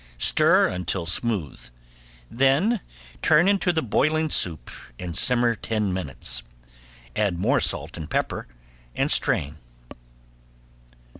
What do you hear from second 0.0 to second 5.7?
Stir until smooth, then turn into the boiling soup and simmer